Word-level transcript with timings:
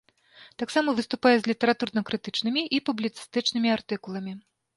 Таксама 0.61 0.93
выступае 0.99 1.33
з 1.39 1.43
літаратурна-крытычнымі 1.51 2.63
і 2.79 2.81
публіцыстычнымі 2.89 3.69
артыкуламі. 3.77 4.33